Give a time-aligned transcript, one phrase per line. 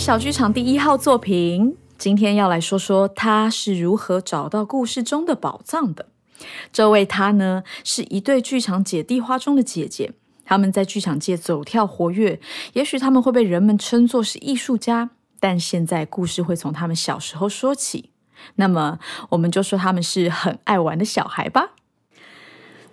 [0.00, 6.06] 小剧场第一号作品，今天要来说说他是如何找到故事中的宝藏的。
[6.72, 10.14] 这位他呢，是一对剧场姐弟花中的姐姐，
[10.46, 12.40] 他们在剧场界走跳活跃，
[12.72, 18.08] 也许他们会被人们称作是艺术家，但现在故事会从他们小时候说起。
[18.54, 18.98] 那么，
[19.28, 21.74] 我们就说他们是很爱玩的小孩吧。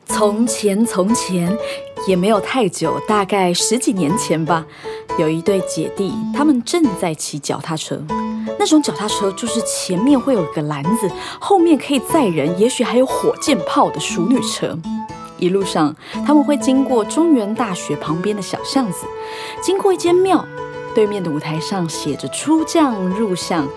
[0.10, 1.56] 从前，从前
[2.08, 4.66] 也没有太久，大概十几年前吧，
[5.20, 8.02] 有一对姐弟，他们正在骑脚踏车。
[8.60, 14.78] 那种脚踏车就是前面会有一个篮子，后面可以载人，也许还有火箭炮的淑女车。
[15.38, 19.06] 一路上，他们会经过中原大学旁边的小巷子，
[19.62, 20.44] 经过一间庙。
[20.98, 23.68] 对面的舞台上写着“出将入相”，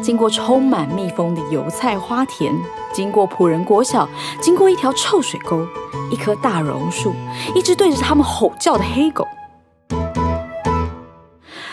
[0.00, 2.56] 经过充满蜜蜂的油菜花田，
[2.92, 4.08] 经过仆人国小，
[4.40, 5.66] 经过一条臭水沟，
[6.08, 7.12] 一棵大榕树，
[7.52, 9.26] 一只对着他们吼叫的黑狗。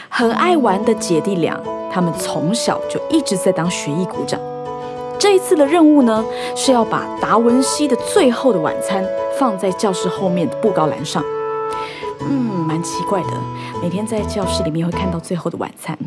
[0.10, 1.56] 很爱玩的姐弟俩，
[1.92, 4.40] 他们从小就一直在当学艺鼓掌。
[5.20, 9.04] 这一次的任务呢，是要把达文西的《最后的晚餐》
[9.38, 11.24] 放在教室后面的布告栏上。
[12.22, 13.30] 嗯，蛮奇怪的。
[13.82, 15.98] 每天在教室里面会看到最后的晚餐。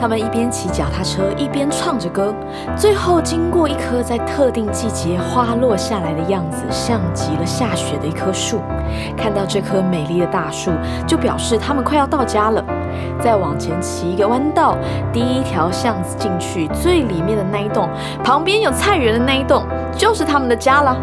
[0.00, 2.32] 他们一边骑脚踏车，一边唱着歌。
[2.76, 8.60] 最后经过一棵在特定季节花落下来的样子，像极了下雪的一棵树。
[9.16, 10.70] 看到这棵美丽的大树，
[11.04, 12.64] 就表示他们快要到家了。
[13.20, 14.76] 再往前骑一个弯道，
[15.12, 17.88] 第一条巷子进去，最里面的那一栋，
[18.22, 20.96] 旁边有菜园的那一栋，就是他们的家了。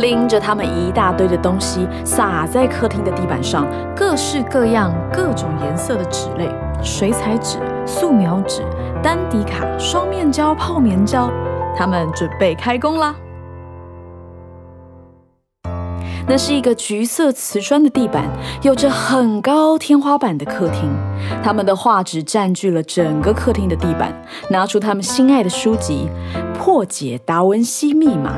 [0.00, 6.48] 拎着他们一大堆的东西，撒在客厅的地板上，各式各样、各种颜色的纸类，
[6.82, 8.62] 水彩纸、素描纸、
[9.02, 11.30] 丹迪卡、双面胶、泡棉胶，
[11.76, 13.14] 他们准备开工啦。
[16.26, 18.24] 那是一个橘色瓷砖的地板，
[18.62, 20.88] 有着很高天花板的客厅。
[21.42, 24.12] 他们的画纸占据了整个客厅的地板。
[24.48, 26.08] 拿出他们心爱的书籍，
[26.56, 28.30] 《破解达文西密码》。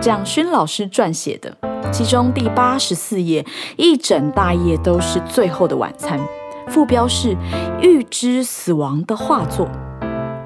[0.00, 1.56] 蒋勋老师撰写的，
[1.90, 3.44] 其中第八十四页
[3.76, 6.20] 一整大页都是《最后的晚餐》，
[6.70, 7.36] 副标是
[7.80, 9.66] “预知死亡的画作”。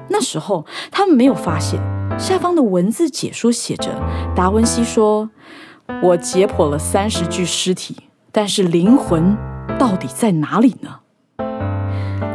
[0.09, 1.79] 那时候他们没有发现，
[2.17, 3.91] 下方的文字解说写着
[4.33, 5.29] ：“达文西说，
[6.01, 7.97] 我解剖了三十具尸体，
[8.31, 9.37] 但是灵魂
[9.77, 10.99] 到底在哪里呢？”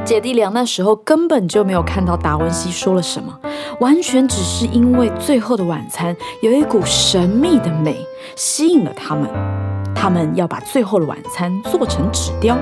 [0.04, 3.34] 姐弟俩那时候根本就没有看到达文西说了什么，
[3.80, 7.96] 完全只是因为《最后的晚餐》有一股神秘的美
[8.36, 9.26] 吸引了他们。
[9.94, 12.54] 他们要把《最后的晚餐》做成纸雕。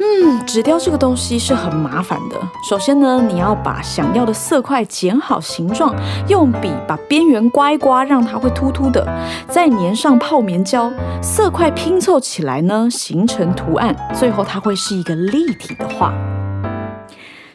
[0.00, 2.36] 嗯，纸雕这个东西是很麻烦的。
[2.68, 5.94] 首先呢，你要把想要的色块剪好形状，
[6.26, 9.06] 用笔把边缘刮一刮，让它会凸凸的，
[9.48, 10.90] 再粘上泡棉胶，
[11.22, 16.12] 色块拼凑起来呢，形成图案，最后它会是一个立体的画。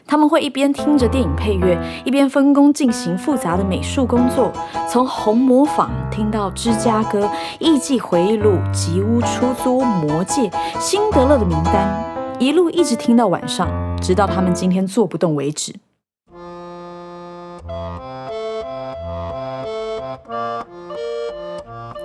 [0.08, 4.52] 他们会一边听着电影配乐，一边分工进行复杂的美术工作，
[4.88, 7.26] 从《红模仿》听到《芝加哥》
[7.58, 10.42] 《艺伎回忆录》《吉屋出租》《魔戒》
[10.80, 12.04] 《辛德勒的名单》，
[12.40, 13.68] 一路一直听到晚上，
[14.00, 15.74] 直到他们今天做不动为止。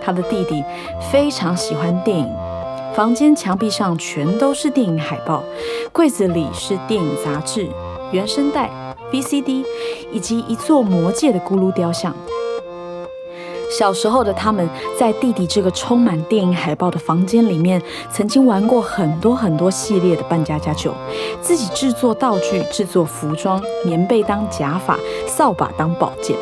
[0.04, 0.64] 他的弟弟
[1.12, 2.28] 非常喜欢电影，
[2.96, 5.44] 房间墙壁上全都是电影海报，
[5.94, 7.70] 柜子里是电影杂志。
[8.12, 8.70] 原声带、
[9.12, 9.66] VCD
[10.12, 12.16] 以及一座魔界的咕噜雕像。
[13.70, 14.68] 小时候的他们，
[15.00, 20.94] 在弟弟这个充满电影海报的房间里面，曾经玩过很多很多系列的扮家家酒，
[21.42, 26.36] 自己制作道具、制作服装，棉被当假发，扫把当宝剑。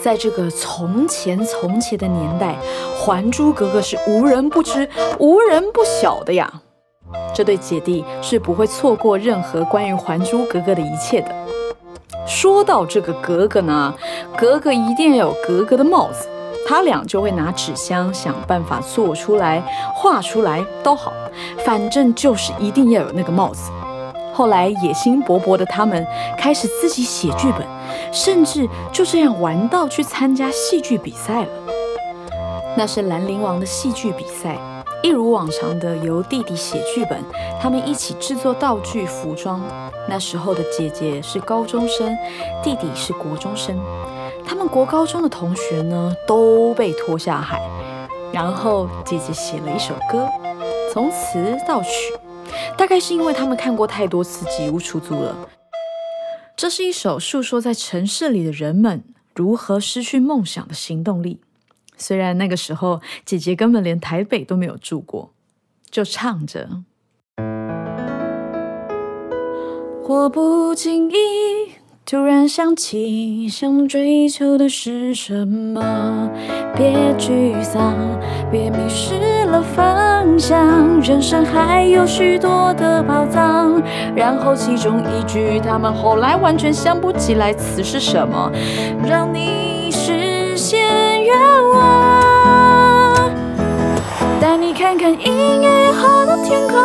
[0.00, 2.56] 在这个从前从前的年代，
[2.96, 4.88] 《还珠格格》是无人不知、
[5.18, 6.62] 无人不晓的呀。
[7.34, 11.34] 这对姐弟是不会错过任何关于《还珠格格》的一切的。
[12.26, 13.94] 说到这个格格呢，
[14.36, 16.28] 格格一定要有格格的帽子，
[16.66, 19.62] 他俩就会拿纸箱想办法做出来、
[19.94, 21.12] 画出来都好，
[21.64, 23.70] 反正就是一定要有那个帽子。
[24.34, 26.06] 后来野心勃勃的他们
[26.36, 27.66] 开始自己写剧本，
[28.12, 31.48] 甚至就这样玩到去参加戏剧比赛了。
[32.76, 34.56] 那是兰陵王的戏剧比赛。
[35.02, 37.22] 一如往常的由弟弟写剧本，
[37.60, 39.62] 他们一起制作道具、服装。
[40.08, 42.16] 那时候的姐姐是高中生，
[42.64, 43.78] 弟弟是国中生。
[44.44, 47.60] 他们国高中的同学呢都被拖下海，
[48.32, 50.26] 然后姐姐写了一首歌，
[50.92, 52.14] 从词到曲，
[52.76, 55.36] 大概是因为他们看过太多次《吉屋出租》了。
[56.56, 59.04] 这是一首诉说在城市里的人们
[59.34, 61.40] 如何失去梦想的行动力。
[61.98, 65.32] 虽然那个时候姐姐根本连台北都没有住过，
[65.90, 66.68] 就唱着。
[70.08, 71.14] 我不经意
[72.06, 76.30] 突然想起，想追求的是什么？
[76.74, 77.94] 别沮丧，
[78.50, 83.82] 别迷失了方向，人生还有许多的宝藏。
[84.16, 88.50] 然后其中一句，他们后来完全想不起来词是什么，
[89.06, 90.88] 让你实现
[91.28, 91.38] 愿
[91.68, 93.30] 望，
[94.40, 96.78] 带你看看音乐后的天空。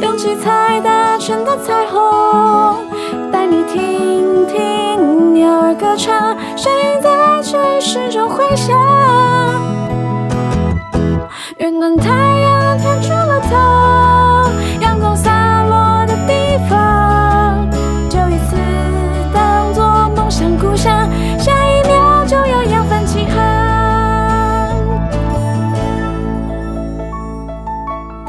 [0.00, 2.86] 用七彩搭成的彩虹，
[3.32, 9.67] 带你听听鸟儿歌唱，声音在城市中回响。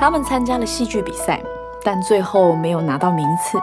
[0.10, 1.40] 他们参加了戏剧比赛。
[1.86, 3.60] 但最后没有拿到名次，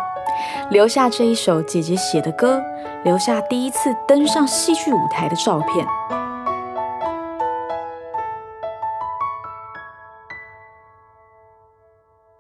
[0.71, 2.63] 留下这一首姐姐写的歌，
[3.03, 5.85] 留下第一次登上戏剧舞台的照片。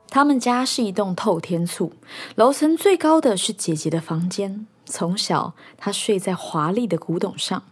[0.08, 1.90] 他们家是一栋透天厝，
[2.36, 4.68] 楼层最高的是姐姐的房间。
[4.84, 7.64] 从小，她睡在华丽的古董上。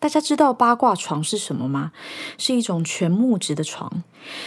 [0.00, 1.92] 大家知道八卦床是什么吗？
[2.38, 4.02] 是一种全木质的床。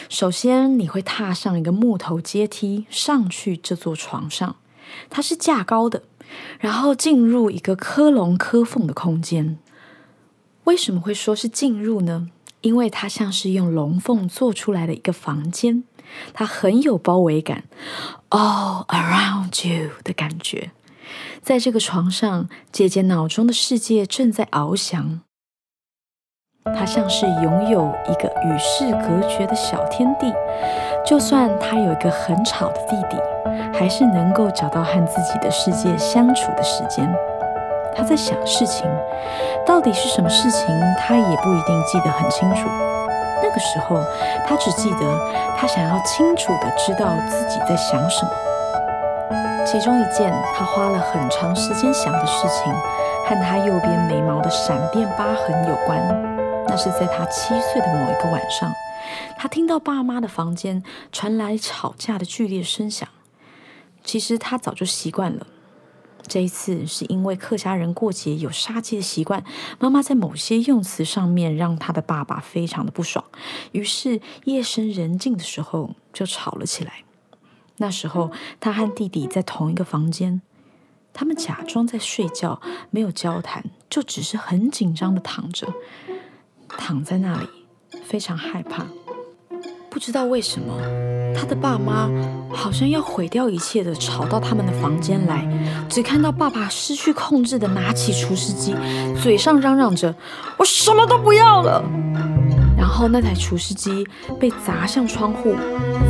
[0.10, 4.56] 首先，你会踏上一个木头阶梯上去这座床上，
[5.12, 6.02] 它是架高的，
[6.60, 9.60] 然后进入一个科龙科凤的空间。
[10.64, 12.30] 为什么会说是进入呢？
[12.62, 15.84] 因为它像是用龙凤做出来的一个房间，
[16.34, 17.66] 它很有包围感
[18.30, 20.72] ，all around you 的感觉。
[21.44, 25.22] 在这个床上，姐姐脑中的世界正在翱翔。
[26.72, 30.34] 他像是拥有一个与世隔绝的小天地，
[31.06, 33.18] 就算他有一个很吵的弟弟，
[33.74, 37.14] 还是能够找到和自己的世界相处的时间。
[37.96, 38.90] 他在想事情，
[39.66, 40.68] 到底是什么事情，
[40.98, 42.70] 他也不一定记得很清楚。
[43.42, 43.98] 那个时候，
[44.48, 45.20] 他只记得
[45.58, 48.32] 他想要清楚的知道自己在想什么。
[49.66, 52.74] 其中一件他花了很长时间想的事情，
[53.28, 56.33] 和他右边眉毛的闪电疤痕有关。
[56.68, 58.74] 那是在他七岁的某一个晚上，
[59.38, 63.08] 他听到爸妈的房间传来吵架的剧烈声响。
[64.04, 65.48] 其实他早就习惯了，
[66.28, 69.44] 这一次是因为客家人过节有杀鸡的习惯，
[69.80, 73.24] 妈妈在某些用词上面让他的爸爸非常的不爽，
[73.72, 77.04] 于是夜深人静的时候就吵了起来。
[77.78, 80.42] 那时候他和弟弟在同一个房间，
[81.14, 85.74] 他们假装在睡觉，没有交谈，就只是很紧张的躺着。
[86.78, 87.48] 躺在那里，
[88.04, 88.86] 非常害怕。
[89.90, 90.74] 不知道为什么，
[91.36, 92.10] 他的爸妈
[92.52, 95.48] 好像要毁掉一切的吵到他们的房间来。
[95.88, 98.76] 只看到爸爸失去控制的拿起除湿机，
[99.22, 100.14] 嘴上嚷嚷着
[100.58, 101.84] ：“我什么都不要了。”
[102.76, 104.06] 然后那台除湿机
[104.40, 105.56] 被砸向窗户，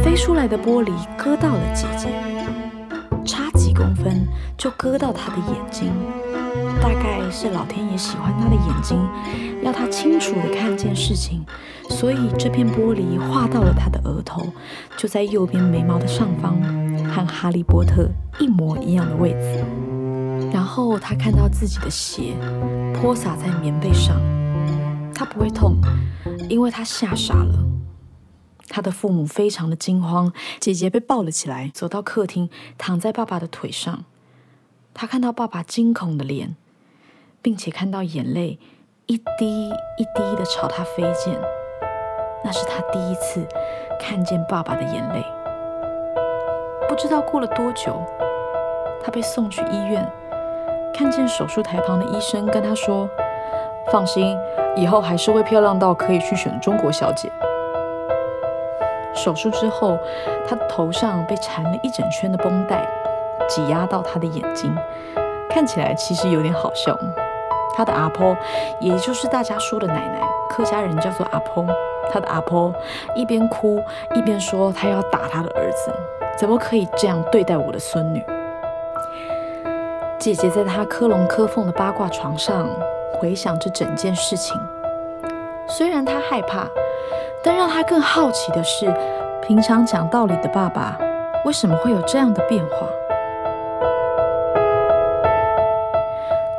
[0.04, 2.08] 飞出来的玻璃割到了姐姐，
[3.26, 4.26] 差几公分
[4.58, 5.92] 就割到她的眼睛。
[6.82, 8.98] 大概是老天爷喜欢他的眼睛，
[9.64, 11.44] 要他清楚的看见事情，
[11.90, 14.46] 所以这片玻璃划到了他的额头，
[14.98, 16.62] 就在右边眉毛的上方，
[17.08, 19.66] 和哈利波特一模一样的位置。
[20.52, 22.36] 然后他看到自己的血
[22.94, 24.22] 泼洒在棉被上，
[25.14, 25.78] 他不会痛，
[26.50, 27.64] 因为他吓傻了。
[28.70, 34.06] 他的父母非常的惊慌，姐姐被抱了起来，走到客厅，躺在爸爸的腿上。
[34.94, 36.56] 他看到爸爸惊恐的脸，
[37.42, 38.60] 并且看到眼泪
[39.08, 41.36] 一滴一滴的朝他飞溅。
[42.44, 43.46] 那是他第一次
[44.00, 45.24] 看见爸爸的眼泪。
[46.88, 48.00] 不知道过了多久，
[49.04, 50.08] 他被送去医院，
[50.94, 53.10] 看见手术台旁的医生跟他说
[53.92, 54.38] ：“放心，
[54.76, 57.32] 以后还是会漂亮到可以去选中国小姐。”
[59.16, 59.98] 手术之后，
[60.48, 62.88] 他的头上被缠了一整圈的绷带。
[63.48, 64.76] 挤压到他的眼睛，
[65.50, 66.98] 看起来其实有点好笑。
[67.76, 68.36] 他的阿婆，
[68.80, 71.66] 也就是大家说的奶奶，客家人叫做阿婆。
[72.12, 72.72] 他的阿婆
[73.16, 73.82] 一边哭
[74.14, 75.92] 一边说：“他要打他的儿子，
[76.38, 78.24] 怎么可以这样对待我的孙女？”
[80.20, 82.70] 姐姐在她科龙科凤的八卦床上
[83.16, 84.56] 回想着整件事情。
[85.68, 86.68] 虽然她害怕，
[87.44, 88.94] 但让她更好奇的是，
[89.42, 90.98] 平常讲道理的爸爸
[91.44, 92.88] 为什么会有这样的变化？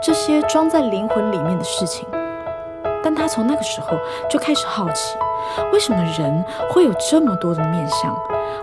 [0.05, 2.07] 这些装在灵魂里面的事情，
[3.03, 3.97] 但他从那个时候
[4.29, 5.17] 就开始好奇，
[5.73, 8.15] 为什么人会有这么多的面相？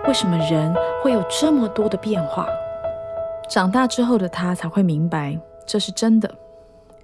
[0.08, 0.72] 为什么人
[1.02, 2.46] 会有这么多的变化？
[3.50, 6.32] 长大之后的他才会明白，这是真的，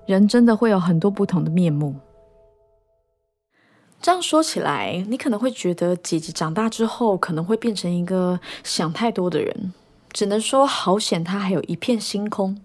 [0.05, 1.95] 人真的会有很多不同的面目。
[3.99, 9.73] 这样说起来，你可能会觉得姐姐长大之后可能会变成一个想太多的人。
[10.13, 12.61] 只能说好险，她还有一片星空。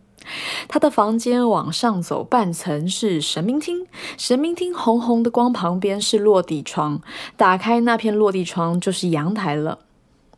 [0.69, 3.87] 他的房间往上走半层是神明厅，
[4.17, 7.01] 神明厅红红的光旁边是落地窗，
[7.37, 9.79] 打开那片落地窗就是阳台了。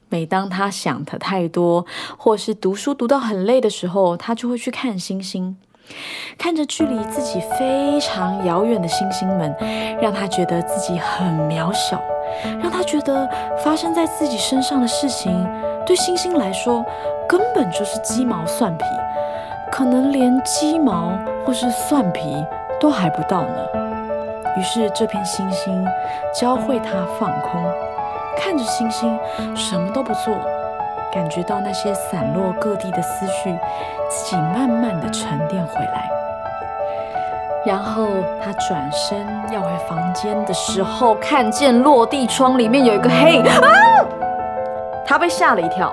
[0.09, 1.87] 每当他想的太多，
[2.17, 5.57] 或是读书读到很累的时候，他就会去看星星。
[6.39, 9.55] 看着距离自己非常遥远的星星们，
[10.01, 12.01] 让他觉得自己很渺小，
[12.63, 13.29] 让他觉得
[13.63, 15.47] 发生在自己身上的事情，
[15.85, 16.83] 对星星来说
[17.29, 18.85] 根本就是鸡毛蒜皮，
[19.77, 22.47] 可能连鸡毛或是蒜皮
[22.79, 23.57] 都还不到呢。
[24.57, 25.85] 于是这片星星
[26.33, 27.61] 教会他放空，
[28.37, 29.19] 看着星星，
[29.57, 30.33] 什么都不做。
[31.13, 33.59] 感觉到那些散落各地的思绪，
[34.09, 36.09] 自己慢慢的沉淀回来。
[37.67, 38.07] 然后
[38.41, 44.07] 他转身要回房间的时候，看见落地窗里面有一个黑啊！
[45.05, 45.93] 他被吓了一跳，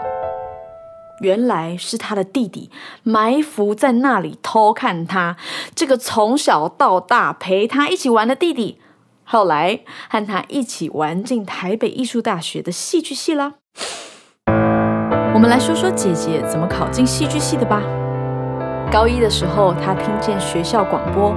[1.22, 2.70] 原来是他的弟弟
[3.04, 5.38] 埋伏在那里偷看他。
[5.74, 8.80] 这个从小到大陪他一起玩的弟弟，
[9.24, 13.54] 后来和他一起玩进台北艺术大学的戏剧系啦。
[15.34, 17.82] 我们来说说姐姐怎么考进戏剧系的吧。
[18.92, 21.34] 高一的时候，她听见学校广播，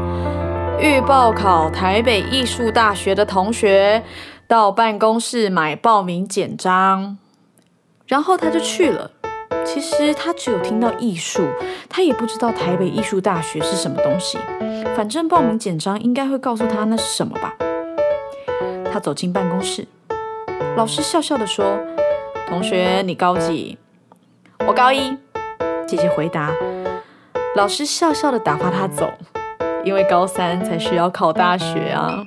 [0.80, 4.02] 预报考台北艺术大学的同学
[4.48, 7.16] 到办公室买报名简章，
[8.08, 9.12] 然后她就去了。
[9.64, 11.48] 其实他只有听到艺术，
[11.88, 14.38] 他也不知道台北艺术大学是什么东西。
[14.94, 17.54] 反正报名简章应该会告诉他那是什么吧。
[18.92, 19.86] 他走进办公室，
[20.76, 21.78] 老师笑笑的说
[22.46, 23.76] ：“同学，你高几？”
[24.66, 25.16] 我高一，
[25.86, 26.52] 姐姐回答。
[27.56, 29.12] 老师笑笑的打发他走，
[29.84, 32.24] 因为高三才需要考大学啊。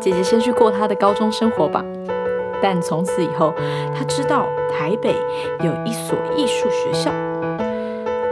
[0.00, 1.84] 姐姐先去过她的高中生活吧。
[2.64, 3.52] 但从此以后，
[3.94, 5.14] 他知道台北
[5.60, 7.12] 有一所艺术学校。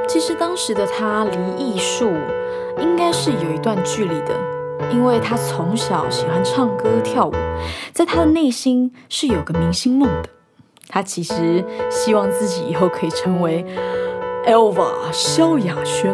[0.09, 2.11] 其实当时的他离艺术
[2.79, 4.35] 应该是有一段距离的，
[4.91, 7.35] 因为他从小喜欢唱歌跳舞，
[7.93, 10.31] 在他的内心是有个明星梦的。
[10.89, 13.67] 他其实希望自己以后可以成为
[14.47, 16.11] Elva 萧亚轩，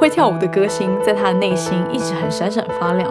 [0.00, 3.08] 会跳舞的歌星，在他的内心一直很闪闪发亮。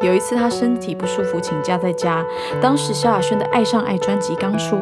[0.00, 2.24] 有一次他身体不舒服，请假在家。
[2.60, 4.78] 当时萧亚轩的《爱上爱》专辑刚出，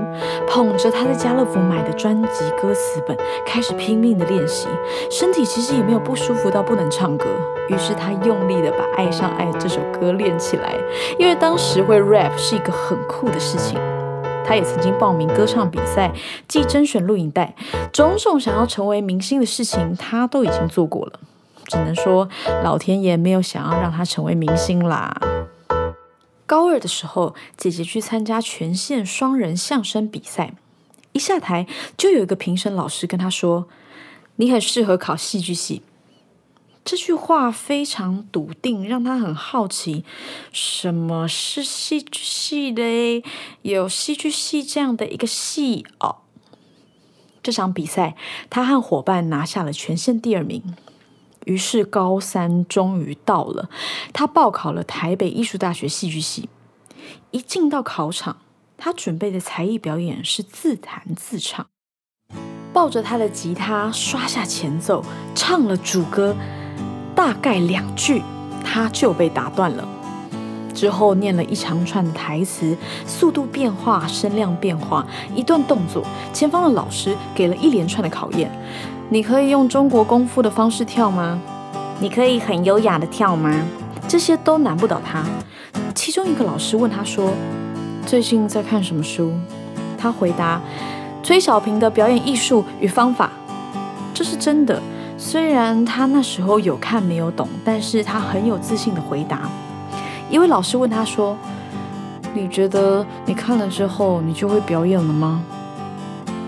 [0.47, 4.69] 捧着他在家乐福买的专辑歌词本，开始拼命的练习。
[5.11, 7.25] 身体其实也没有不舒服到不能唱歌，
[7.69, 10.75] 于是他用力的把《爱上爱》这首歌练起来，
[11.19, 13.81] 因为当时会 rap 是一个很酷的事情。
[14.45, 16.13] 他也曾经报名歌唱比赛，
[16.47, 17.55] 既甄选录影带，
[17.91, 21.13] 种种想要成为明星的事情，他都已经做过了。
[21.67, 22.29] 只能说，
[22.63, 25.15] 老天爷没有想要让他成为明星啦。
[26.47, 30.55] 高二的时候，姐姐去参加全县双人相声比赛，
[31.13, 33.69] 一下台就有一个评审老师跟他说
[34.37, 35.83] ：“你很适合考戏剧系。”
[36.85, 40.05] 这句话非常笃定，让他很好奇，
[40.53, 43.25] 什么是戏剧系嘞？
[43.63, 46.19] 有戏剧系这样的一个系哦。
[47.43, 48.15] 这场比赛，
[48.49, 50.63] 他和伙伴拿下了全县第二名。
[51.47, 53.71] 于是高三终于到了，
[54.13, 56.49] 他报考了台北艺术大学戏剧系。
[57.31, 58.39] 一进到考场，
[58.77, 61.67] 他准备的才艺表演是自弹自唱，
[62.73, 66.35] 抱着他的吉他刷下前奏，唱了主歌。
[67.15, 68.23] 大概两句，
[68.65, 69.89] 他就被打断了。
[70.75, 72.77] 之后念了一长串的台词，
[73.07, 78.51] 速度变化，声量变化，一段动作，前方的老师给了一连串的考验。
[79.09, 81.39] 你可以用中国功夫的方式跳吗？
[82.01, 83.55] 你可以很优雅的跳吗？
[84.09, 85.23] 这些都难不倒他。
[85.95, 87.33] 其中一个老师问他说
[88.05, 89.33] ：“最近在看什么书？”
[89.97, 90.61] 他回答
[91.23, 93.31] ：“崔小平的表演艺术与方法。”
[94.13, 94.83] 这是真的。
[95.17, 99.43] 虽然他那时候有看没有懂，但是他很有自信的回答。
[100.29, 101.37] 一位老师问他说
[102.35, 105.43] ：“你觉得你看了之后，你就会表演了吗？”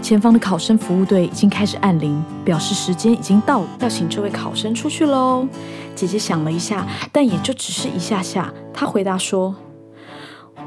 [0.09, 5.47] 前方的考生服务队已经开始按铃，表示时间已经到，要请这位考生出去喽。
[5.95, 8.51] 姐姐想了一下，但也就只是一下下。
[8.73, 9.55] 她回答说：“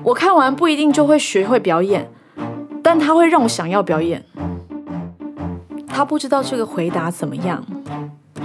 [0.05, 2.07] 我看完不一定就会学会表演，
[2.83, 4.23] 但他会让我想要表演。”
[5.89, 7.65] 他不知道这个回答怎么样。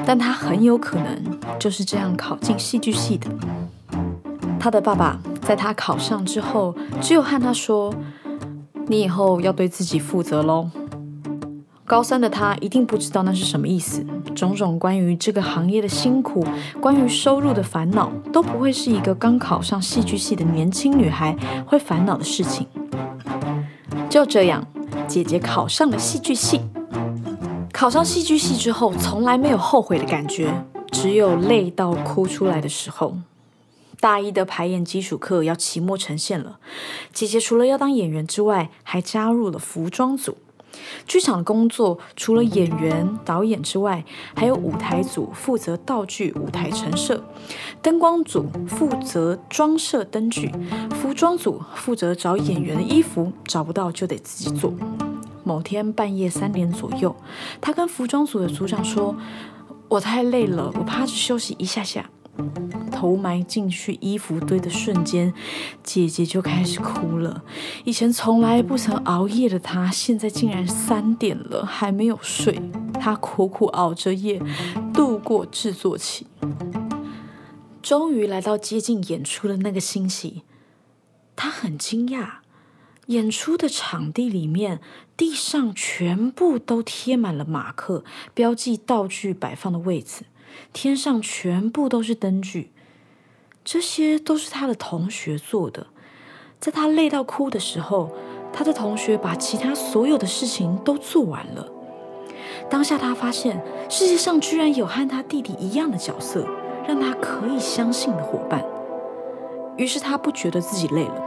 [0.06, 1.22] 但他很有可能
[1.58, 3.28] 就是这样考进戏剧系的。
[4.58, 7.94] 他的爸爸在他考上之后，只有和他说
[8.88, 10.70] ：“你以后要对自己负责喽。”
[11.86, 16.44] 高三的他一定不知道那是什么意思，种种关于这个行业的辛苦，
[16.80, 22.66] 关于收入的烦恼，都不会是一个刚考上戏剧系的年轻女孩会烦恼的事情。
[24.10, 24.66] 就这样，
[25.06, 26.60] 姐姐考上了戏剧系。
[27.72, 30.52] 考上戏剧系之后，从来没有后悔的感觉，
[30.90, 33.16] 只有累到哭出来的时候。
[34.00, 36.58] 大一的排演基础课要期末呈现了，
[37.12, 40.36] 姐姐除了要当演员之外，还加入了服装组。
[41.06, 44.04] 剧场的工作除了演员、导演之外，
[44.34, 47.16] 还有舞台组负责道具、舞台陈设；
[47.82, 50.48] 灯光组负责装设灯具；
[50.94, 54.72] 服装组负责找演员的衣服，找不到就得自己做。
[55.44, 57.14] 某天半夜三点左右，
[57.60, 59.14] 他跟服装组的组长说
[59.88, 62.10] ：“我太累了，我趴着休息一下下。”
[62.90, 65.32] 头埋进去衣服堆的瞬间，
[65.82, 67.44] 姐姐就开始哭了。
[67.84, 72.60] 以前从来不曾熬夜的她，现在竟然三点了还没有睡。
[72.94, 74.40] 她苦苦熬着夜，
[74.92, 76.26] 度过制作期。
[77.82, 80.42] 终于来到接近演出的那个星期，
[81.36, 82.38] 她很惊讶，
[83.06, 84.80] 演出的场地里面
[85.16, 90.24] 地上全部都贴满了马克，标记道具摆放的位置。
[90.72, 92.70] 天上全部都是灯具，
[93.64, 95.86] 这些都是他的同学做的。
[96.58, 98.10] 在他累到哭的时候，
[98.52, 101.68] 他的同学把其他所有的事情都做完了。
[102.70, 106.46] 当下他发现世界上居然有和他弟弟一样的角色，
[106.88, 108.64] 让他可以相信的伙伴。
[109.76, 111.22] 于是他不觉得自己累了。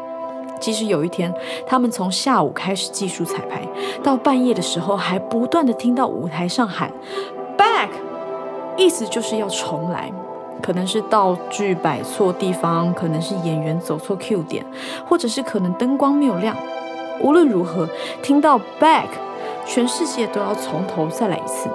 [0.59, 1.33] 即使有一天，
[1.65, 3.65] 他们从下午开始技术彩排，
[4.03, 6.91] 到半夜的时候，还不断的听到舞台上喊
[7.57, 8.08] “back”。
[8.79, 10.09] 意思就是要重来，
[10.61, 14.65] 可能是道具摆错地方，可能是演员走错 Q 点，
[15.05, 16.55] 或者是可能灯光没有亮。
[17.19, 17.89] 无论如何，
[18.23, 19.09] 听到 back，
[19.65, 21.69] 全世界都要从头再来一次。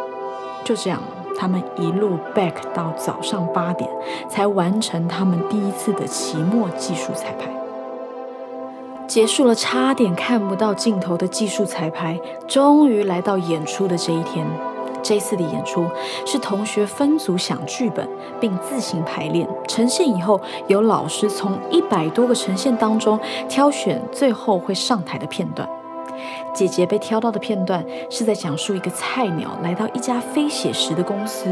[0.64, 0.98] 就这样，
[1.38, 3.90] 他们一路 back 到早上八点，
[4.30, 7.50] 才完成他们第一次的期末技术彩排。
[9.06, 14.46] 结束了差点看不到镜头的技术彩排，终于来到演出的这一天。
[15.04, 15.86] 这次的演出
[16.26, 18.08] 是同学分组想剧本，
[18.40, 25.68] 并自行排练呈现以后，由老师从一百多个呈现当中挑选最后会上台的片段。
[26.54, 31.46] 姐姐被挑到的片段是在讲述一个菜鸟来到一家非写实的公司，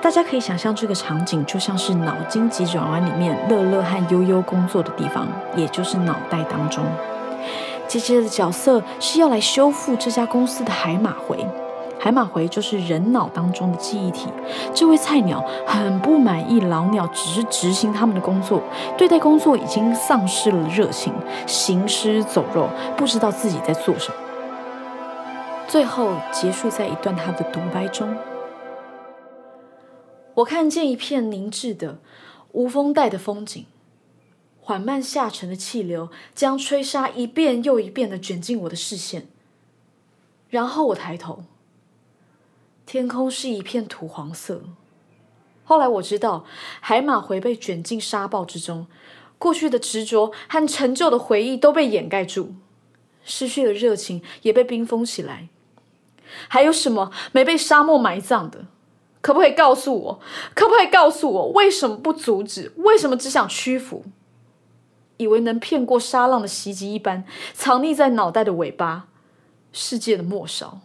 [0.00, 6.84] 大家可以想象这个场景就像是《脑筋急转弯》里面乐乐和悠悠工作的地方，也就是脑袋当中。
[7.88, 11.44] 姐姐的角色是要来修复这家公司的海马回。
[12.00, 14.28] 海马回就是人脑当中的记忆体。
[14.72, 18.62] 这位菜鸟很不满意老鸟只是执行他们的工作，
[18.96, 21.12] 对待工作已经丧失了热情，
[21.46, 24.16] 行尸走肉，不知道自己在做什么。
[25.66, 28.16] 最后结束在一段他的独白中
[30.34, 31.98] ：“我看见一片凝滞的
[32.52, 33.66] 无风带的风景，
[34.60, 39.26] 缓慢下沉的气流将吹沙一遍又一遍的卷进我的视线。
[40.48, 41.42] 然后我抬头。”
[42.88, 44.62] 天空是一片土黄色。
[45.62, 46.46] 后来我知道，
[46.80, 48.86] 海马回被卷进沙暴之中，
[49.36, 52.54] 过去的执着和陈旧的回忆都被掩盖住，
[53.22, 55.50] 失去的热情也被冰封起来。
[56.48, 58.64] 还有什么没被沙漠埋葬的？
[59.20, 60.20] 可不可以告诉我？
[60.54, 62.72] 可不可以告诉我，为什么不阻止？
[62.76, 64.04] 为什么只想屈服？
[65.18, 69.08] 以为能骗过沙浪的袭击一般，藏匿在脑袋的尾巴，
[69.74, 70.80] 世界的末梢。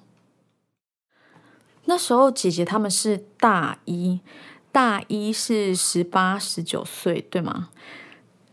[1.85, 4.19] 那时候姐姐他们是大一，
[4.71, 7.69] 大一是十八十九岁，对吗？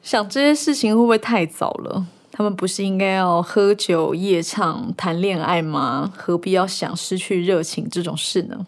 [0.02, 2.06] 想这些事情会不会太早了？
[2.32, 6.12] 他们不是应该要喝酒、夜唱、谈恋爱吗？
[6.16, 8.66] 何必要想失去热情这种事呢？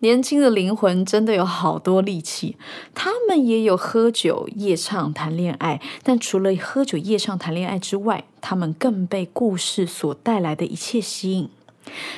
[0.00, 2.56] 年轻的灵魂真的有好多力气，
[2.94, 11.50] 他们也有喝酒、夜唱、谈恋爱，但除了喝酒、夜唱、谈恋爱之外，他们更被故事所带来的一切吸引。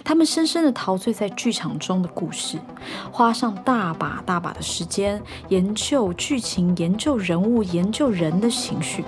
[0.04, 2.58] 他们深深的陶醉在剧场中的故事，
[3.10, 9.04] 花上大把大把的时间研究剧情、研究人物、研究人的情绪，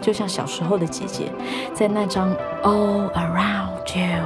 [0.00, 1.32] 就像小时候的姐姐
[1.74, 4.24] 在那张 All Around You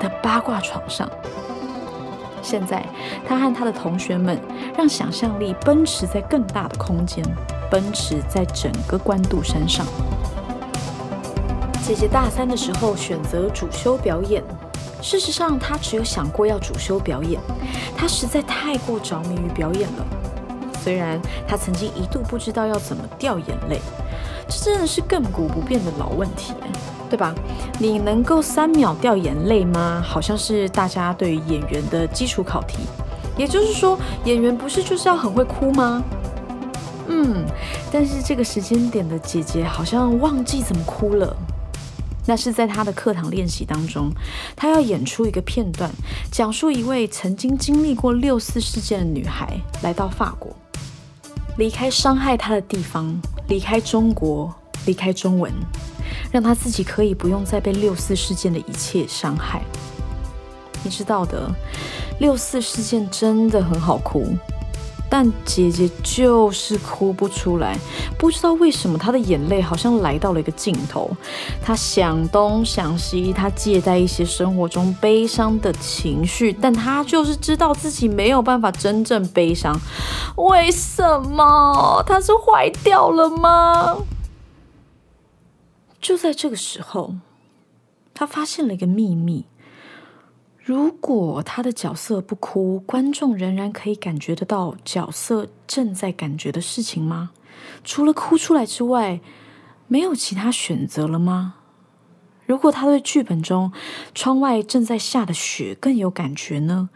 [0.00, 1.08] 的八卦床上。
[2.40, 2.82] 现在，
[3.26, 4.40] 她和她的同学们
[4.76, 7.22] 让想象力奔驰在更大的空间，
[7.70, 9.84] 奔驰在整个关渡山上。
[11.82, 14.42] 姐姐大三的时候选择主修表演。
[15.00, 17.40] 事实上，他只有想过要主修表演，
[17.96, 20.06] 他实在太过着迷于表演了。
[20.82, 23.80] 虽然他曾经一度不知道要怎么掉眼泪，
[24.48, 26.52] 这真的是亘古不变的老问题，
[27.10, 27.34] 对吧？
[27.78, 30.02] 你能够三秒掉眼泪吗？
[30.06, 32.78] 好像是大家对于演员的基础考题。
[33.36, 36.02] 也就是说，演员不是就是要很会哭吗？
[37.08, 37.44] 嗯，
[37.90, 41.36] 但是这个时间点的姐姐好像忘记怎么哭了。
[42.28, 44.12] 那是在他的课堂练习当中，
[44.54, 45.90] 他要演出一个片段，
[46.30, 50.54] 讲述一位曾经经历过六四事件的女孩来到法国，
[51.56, 55.50] 离开伤害她的地方，离开中国，离开中文，
[56.30, 59.62] 让她自己可以不用再被六四事件的一切伤害。
[60.84, 61.50] 你知道的，
[62.20, 64.36] 六四事件真的很好哭。
[65.10, 67.78] 但姐姐就是哭不出来，
[68.18, 71.10] 不知道为什么她的眼泪好像来到了一个尽头。
[71.62, 79.78] 她想东想西，她借贷一些生活中悲伤的情绪，但她就是知道自己没有办法真正悲伤。
[80.36, 82.02] 为什么？
[82.06, 83.98] 她是坏掉了吗？
[86.00, 87.14] 就在这个时候，
[88.14, 89.46] 她发现了一个秘密。
[90.68, 97.30] 如果他的角色不哭，观众仍然可以感觉得到角色正在感觉的事情吗？
[97.84, 99.22] 除了哭出来之外，
[99.86, 101.54] 没有其他选择了吗？
[102.44, 103.72] 如果他对剧本中
[104.14, 106.90] 窗外正在下的雪更有感觉呢？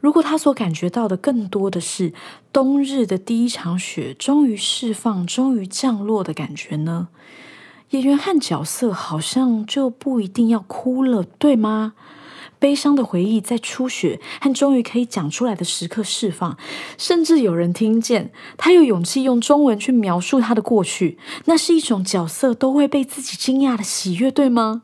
[0.00, 2.12] 如果他所感觉到的更多的是
[2.52, 7.06] 冬日的第一场雪终于释放、终于降落的感觉呢？
[7.90, 11.94] 演员和角色好像就不一定要哭了，对吗？
[12.58, 16.56] 悲伤的回忆在初雪和终于可以讲出来的时刻释放，
[16.96, 24.82] 甚至有人听见他有勇气用中文去描述他的过去，那是一种角色都会被自己惊讶的喜悦，对吗？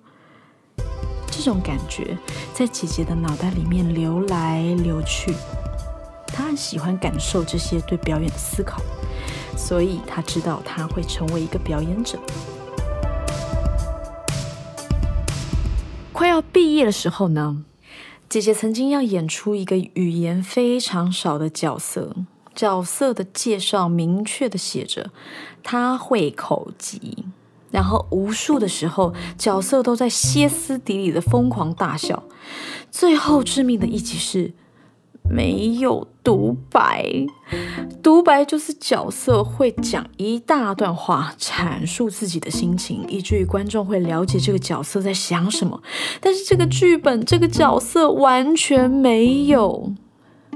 [1.30, 2.18] 这种感觉
[2.52, 5.32] 在姐姐的脑袋里面流来流去，
[6.26, 8.82] 她很喜欢感受这些对表演的思考，
[9.56, 12.18] 所以她知道她会成为一个表演者。
[16.22, 17.64] 快要毕业的时候呢，
[18.28, 22.14] 姐姐曾经要演出一个语言非常少的角色，
[22.54, 25.10] 角色的介绍明确的写着
[25.64, 27.24] 他会口疾，
[27.72, 32.22] 然后无数的时候角色都在歇斯底里的疯狂大笑，
[32.88, 34.52] 最后致命的一集是。
[35.28, 37.26] 没有独白，
[38.02, 45.82] 独白就是角色会讲一大段话，阐述自己的心情，以至于观众会了解这个角色在想什么。
[46.20, 49.92] 但是这个剧本，这个角色完全没有，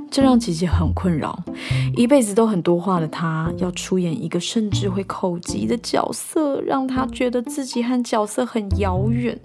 [0.08, 1.42] 这让姐姐很困扰。
[1.96, 9.36] 一辈子都很多话的她，要出演一个甚至会口疾的角色，让她觉得自己和角色很遥远。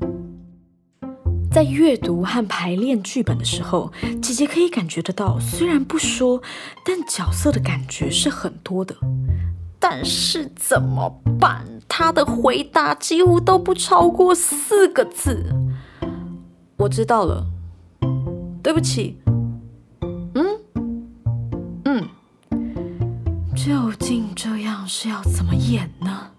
[1.51, 6.41] 在阅读和排练剧本的时候，姐姐可以感觉得到，虽然不说，
[6.85, 8.95] 但角色的感觉是很多的。
[9.77, 11.09] 但是怎么
[11.39, 11.65] 办？
[11.89, 15.53] 她的回答几乎都不超过四个字。
[16.77, 17.45] 我知道了，
[18.63, 19.19] 对不起。
[20.33, 20.45] 嗯
[21.83, 22.07] 嗯，
[23.55, 26.30] 究竟这样是要怎么演呢？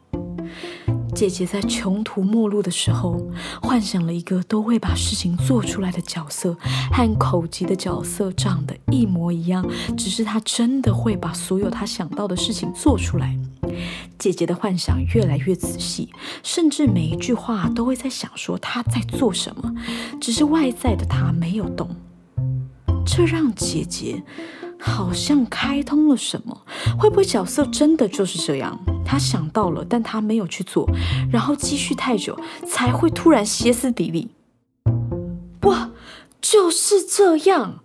[1.15, 3.21] 姐姐在穷途末路的时候，
[3.63, 6.57] 幻想了一个都会把事情做出来的角色，
[6.91, 9.65] 和口疾的角色长得一模一样，
[9.97, 13.39] 只是他真的会把所有他想到的事情做出来。
[14.19, 16.09] 姐姐的幻想越来越仔细，
[16.43, 19.75] 甚至每一句话都会在想说她在做什么，
[20.21, 21.89] 只是外在的她没有动。
[23.05, 24.23] 这让姐姐。
[24.85, 26.67] 好像开通了什么？
[26.99, 28.77] 会不会角色真的就是这样？
[29.05, 30.91] 他想到了，但他没有去做，
[31.31, 34.31] 然后继续太久，才会突然歇斯底里。
[35.63, 35.93] 哇，
[36.41, 37.79] 就是这样，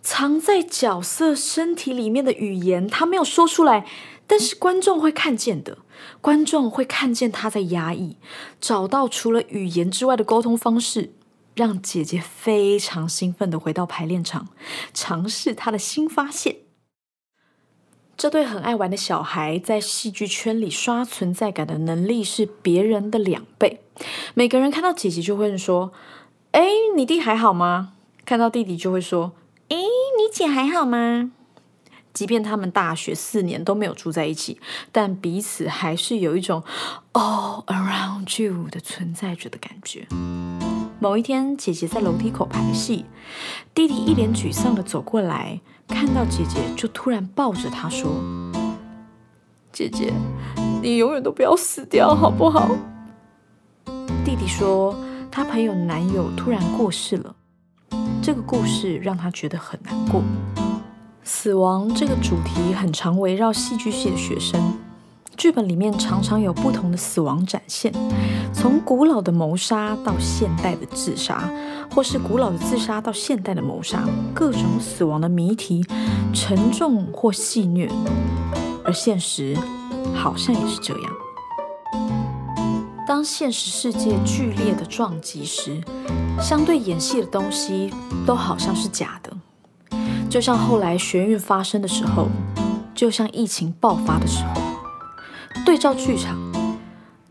[0.00, 3.84] 藏在角色身体里面的语言，他没有说出来，
[4.28, 5.78] 但是观众会看见的。
[6.20, 8.16] 观众会看见他在压抑，
[8.60, 11.14] 找到除了语言之外的沟通方式。
[11.54, 14.48] 让姐姐非常兴奋的回到排练场，
[14.92, 16.56] 尝试她的新发现。
[18.16, 23.80] 这对很爱玩的小孩在戏剧圈里刷存在感的能力是别人的两倍。
[24.34, 25.92] 每个人看到姐姐就会说
[26.52, 26.64] ：“哎，
[26.96, 29.32] 你弟还好吗？”看到弟弟就会说
[29.68, 31.32] ：“哎，你姐还好吗？”
[32.14, 34.60] 即便他们大学四年都没有住在一起，
[34.92, 36.62] 但彼此还是有一种
[37.12, 40.06] “all around you” 的存在着的感觉。
[41.04, 43.04] 某一天，姐姐在楼梯口排戏，
[43.74, 48.10] 弟弟一脸沮丧的走过来，看到姐姐就突然抱着她说
[49.70, 50.14] ：“姐姐，
[50.82, 52.70] 你永远都不要死掉，好不好？”
[54.24, 54.96] 弟弟说，
[55.30, 57.36] 他朋友男友突然过世了，
[58.22, 60.22] 这个故事让他觉得很难过，
[61.22, 64.58] 死亡这个主题很常围绕戏剧系的学生，
[65.36, 67.92] 剧本里面常常有不同的死亡展现，
[68.52, 71.50] 从古老的谋杀到现代的自杀，
[71.94, 75.84] 或是古老的自杀到现代的谋杀，各种死亡的谜题，
[76.32, 77.90] 沉重或戏谑，
[78.84, 79.56] 而现实
[80.14, 81.12] 好像也是这样。
[83.06, 85.80] 当现实世界剧烈的撞击时，
[86.40, 87.92] 相对演戏的东西
[88.24, 89.30] 都好像是假的。
[90.30, 92.28] 就像后来学运发生的时候，
[92.94, 94.62] 就像疫情爆发的时候，
[95.62, 96.38] 对照剧场，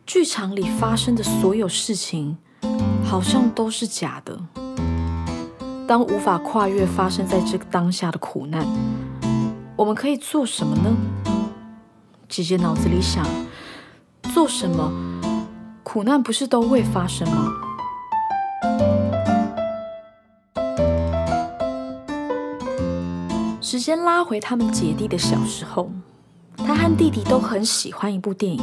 [0.05, 2.38] 剧场里发生的所有事情，
[3.03, 4.39] 好像都是假的。
[5.88, 8.65] 当无法跨越发生在这个当下的苦难，
[9.75, 10.95] 我们可以做什么呢？
[12.29, 13.25] 姐姐脑子里想，
[14.33, 14.91] 做什么？
[15.83, 17.47] 苦难不是都会发生吗？
[23.62, 25.91] 时间拉回他们姐弟的小时候，
[26.57, 28.61] 他和弟弟都很喜欢一部电影，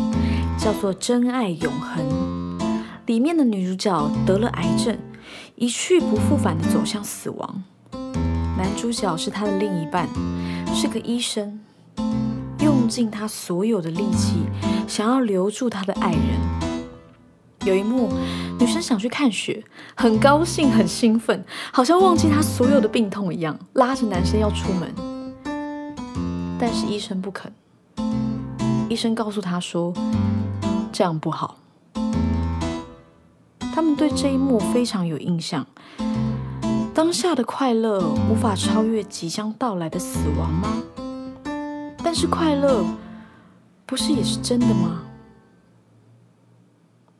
[0.58, 2.58] 叫做《真爱永恒》。
[3.06, 4.96] 里面的女主角得了癌症，
[5.56, 7.62] 一去不复返的走向死亡。
[8.56, 10.08] 男主角是他的另一半，
[10.74, 11.58] 是个医生，
[12.60, 14.34] 用尽他所有的力气，
[14.86, 16.20] 想要留住他的爱人。
[17.66, 18.10] 有一幕，
[18.58, 19.62] 女生想去看雪，
[19.94, 24.94] 很高兴，很兴奋，好像忘记她所有的病痛一样，拉着男生要出门。
[26.58, 27.52] 但是医生不肯，
[28.90, 29.94] 医生告诉他说
[30.92, 31.56] ：“这样不好。”
[33.72, 35.64] 他们对这一幕非常有印象。
[36.92, 40.82] 当下的快乐无法超越即将到来的死亡吗？
[42.02, 42.84] 但是快乐
[43.86, 45.02] 不是也是真的吗？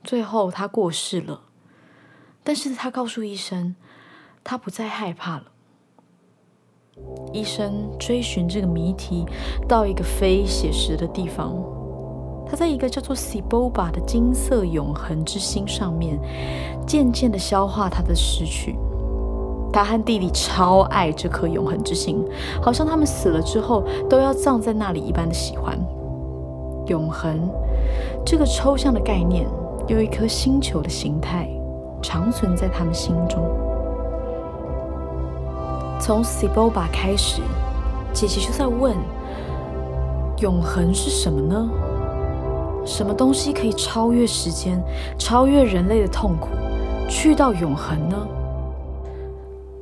[0.03, 1.43] 最后，他过世了，
[2.43, 3.77] 但是他告诉医生，
[4.43, 5.45] 他不再害怕了。
[7.33, 9.25] 医生追寻这个谜题
[9.69, 11.55] 到一个非写实的地方，
[12.47, 16.19] 他在一个叫做 Siboba 的金色永恒之星上面，
[16.87, 18.77] 渐渐的消化他的失去。
[19.73, 22.25] 他和弟弟超爱这颗永恒之星，
[22.61, 25.79] 好像他们死了之后都要葬在那里一般的喜欢。
[26.87, 27.49] 永恒
[28.25, 29.47] 这个抽象的概念。
[29.89, 31.49] 有一颗星球的形态
[32.01, 33.43] 长存在他们心中。
[36.01, 37.43] 从 Siboba 开始，
[38.13, 38.97] 姐姐就在问：
[40.39, 41.71] 永恒是什么呢？
[42.87, 44.83] 什么东西可以超越时间，
[45.19, 46.49] 超越人类的痛苦，
[47.09, 48.17] 去到永恒呢？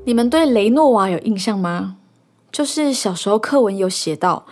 [0.04, 1.96] 你们对雷诺瓦有印象吗？
[2.50, 4.44] 就是小时候课文有写到，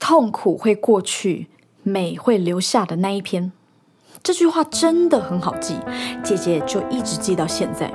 [0.00, 1.46] 痛苦会过去，
[1.84, 3.52] 美会留下的那一篇。
[4.22, 5.76] 这句话真的很好记，
[6.24, 7.92] 姐姐就一直记到现在。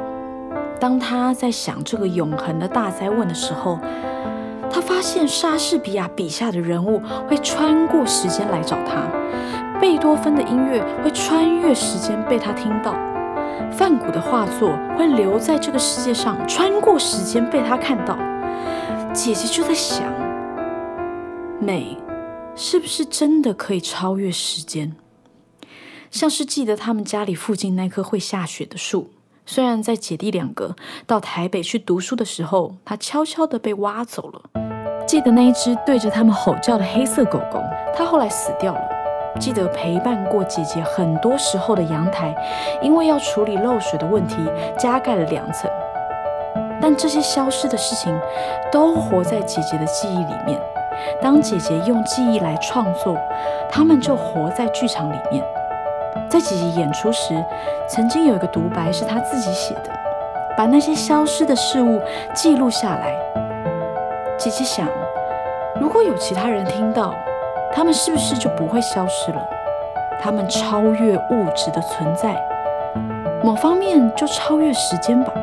[0.80, 3.78] 当他在想这个永恒的大灾问的时候，
[4.72, 9.08] 他发现莎士比亚笔下的人物会穿过时间来找他，
[9.82, 12.94] 贝多芬的音乐会穿越时间被他听到，
[13.72, 18.18] 梵谷的画作会留在这个世界上，穿过时间被他看到。
[19.13, 20.04] 姐姐就在想，
[21.60, 21.98] 美
[22.56, 24.96] 是不是真的可以超越时间？
[26.12, 29.10] 像是记得他们家里附近那棵会下雪的树，
[29.52, 30.76] 虽然在姐弟两个
[31.08, 34.44] 到台北去读书的时候，它悄悄地被挖走了。
[35.08, 37.60] 记得那一只对着他们吼叫的黑色狗狗，
[37.96, 38.82] 它后来死掉了。
[39.40, 42.32] 记得陪伴过姐姐很多时候的阳台，
[42.80, 44.36] 因为要处理漏水的问题，
[44.78, 45.68] 加盖了两层。
[46.80, 48.16] 但这些消失的事情，
[48.72, 50.62] 都活在姐姐的记忆里面。
[51.24, 53.18] 当姐姐用记忆来创作，
[53.68, 55.44] 他们就活在剧场里面。
[56.30, 57.34] 在姐姐演出时，
[57.88, 59.89] 曾经有一个独白是她自己写的，
[60.58, 62.02] 把那些消失的事物
[62.34, 63.13] 记录下来。
[64.38, 64.88] 姐姐想，
[65.82, 67.13] 如果有其他人听到，
[67.74, 69.41] 他们是不是就不会消失了？
[70.22, 72.36] 他们超越物质的存在，
[73.43, 75.34] 某方面就超越时间吧。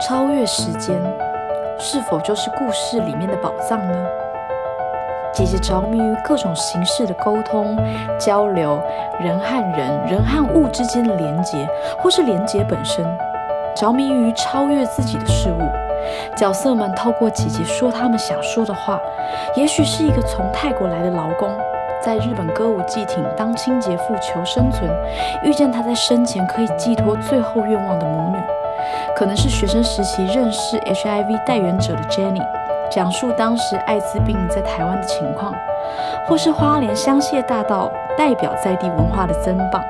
[0.00, 1.00] 超越时间，
[1.78, 4.06] 是否就是故事里面的宝藏呢？
[5.32, 7.76] 姐姐着迷于各种形式的沟通
[8.18, 8.80] 交流，
[9.20, 11.66] 人和人、人和物之间的连结，
[11.98, 13.04] 或是连结本身。
[13.74, 15.62] 着迷于超越自己的事物。
[16.36, 19.00] 角色们透过姐姐说他们想说的话，
[19.56, 21.48] 也许是一个从泰国来的劳工，
[22.02, 24.90] 在日本歌舞伎町当清洁妇求生存，
[25.44, 28.38] 遇见他在生前可以寄托最后愿望的母女；
[29.16, 32.42] 可能是学生时期认识 HIV 代言者的 Jenny。
[32.94, 35.54] 讲述当时艾滋病在台湾的情况，
[36.26, 39.82] 或是花莲香榭大道代表在地文化的增棒，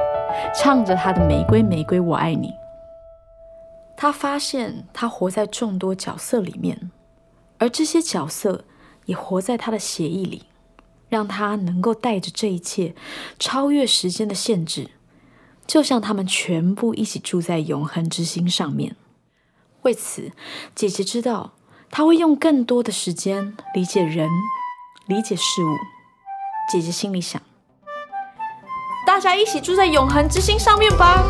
[0.54, 2.54] 唱着他的玫瑰玫瑰我爱你。
[3.96, 6.92] 他发现他活在众多角色里面，
[7.58, 8.64] 而这些角色
[9.06, 10.44] 也活在他的血液里，
[11.08, 12.94] 让他能够带着这一切
[13.36, 14.90] 超越时间的限制，
[15.66, 18.94] 就像他们全部一起住在永恒之星上面。
[19.82, 20.30] 为此，
[20.76, 21.54] 姐姐知道
[21.94, 24.26] 他会用更多的时间理解人，
[25.07, 25.76] 理解事物。
[26.70, 27.40] 姐姐心里想。
[29.07, 31.22] 大家一起住在永恒之星上面吧。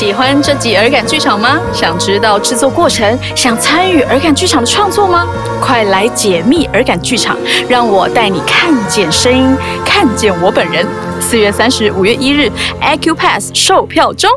[0.00, 1.60] 喜欢这集耳感剧场吗？
[1.74, 3.18] 想知道制作过程？
[3.36, 5.26] 想参与耳感剧场的创作吗？
[5.60, 7.36] 快来解密耳感剧场，
[7.68, 10.86] 让我带你看见声音，看见我本人。
[11.20, 14.30] 四月三十五月一日，Acupass 售票中。